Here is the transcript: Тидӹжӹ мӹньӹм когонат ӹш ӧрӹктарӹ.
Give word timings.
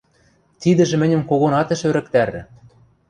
Тидӹжӹ 0.61 0.95
мӹньӹм 1.01 1.21
когонат 1.29 1.69
ӹш 1.73 1.81
ӧрӹктарӹ. 1.89 2.41